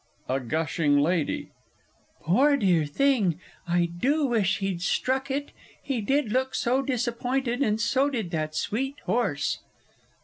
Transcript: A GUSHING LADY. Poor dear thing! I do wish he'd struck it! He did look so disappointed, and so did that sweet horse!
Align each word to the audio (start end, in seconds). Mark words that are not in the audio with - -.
A 0.27 0.39
GUSHING 0.39 0.97
LADY. 0.99 1.51
Poor 2.23 2.57
dear 2.57 2.87
thing! 2.87 3.39
I 3.67 3.85
do 3.85 4.25
wish 4.25 4.57
he'd 4.57 4.81
struck 4.81 5.29
it! 5.29 5.51
He 5.83 6.01
did 6.01 6.31
look 6.31 6.55
so 6.55 6.81
disappointed, 6.81 7.61
and 7.61 7.79
so 7.79 8.09
did 8.09 8.31
that 8.31 8.55
sweet 8.55 8.99
horse! 9.01 9.59